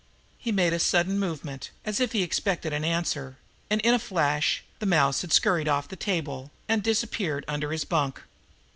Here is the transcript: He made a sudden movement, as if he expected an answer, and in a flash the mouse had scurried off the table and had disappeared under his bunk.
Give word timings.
He 0.39 0.51
made 0.51 0.73
a 0.73 0.79
sudden 0.79 1.19
movement, 1.19 1.69
as 1.85 1.99
if 1.99 2.11
he 2.11 2.23
expected 2.23 2.73
an 2.73 2.83
answer, 2.83 3.37
and 3.69 3.79
in 3.81 3.93
a 3.93 3.99
flash 3.99 4.63
the 4.79 4.87
mouse 4.87 5.21
had 5.21 5.31
scurried 5.31 5.67
off 5.67 5.87
the 5.87 5.95
table 5.95 6.49
and 6.67 6.79
had 6.79 6.83
disappeared 6.85 7.45
under 7.47 7.71
his 7.71 7.85
bunk. 7.85 8.19